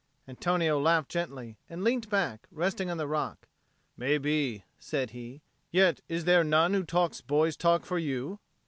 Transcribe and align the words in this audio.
Antonio 0.27 0.79
laughed 0.79 1.09
gently, 1.11 1.59
and 1.69 1.83
leant 1.83 2.09
back, 2.09 2.47
resting 2.51 2.89
on 2.89 2.97
the 2.97 3.05
rock. 3.07 3.47
"May 3.95 4.17
be," 4.17 4.63
said 4.79 5.11
he. 5.11 5.41
"Yet 5.69 6.01
is 6.09 6.25
there 6.25 6.43
none 6.43 6.73
who 6.73 6.83
talks 6.83 7.21
boys' 7.21 7.55
talk 7.55 7.85
for 7.85 7.99
you?" 7.99 8.39